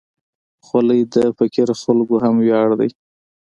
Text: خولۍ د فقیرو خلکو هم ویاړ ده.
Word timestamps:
خولۍ 0.65 1.01
د 1.13 1.15
فقیرو 1.37 1.75
خلکو 1.83 2.15
هم 2.23 2.35
ویاړ 2.45 2.69
ده. 2.79 2.87